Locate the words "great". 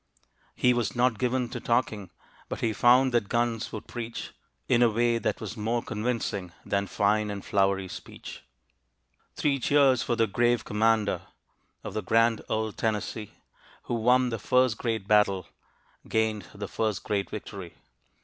14.79-15.07, 17.03-17.29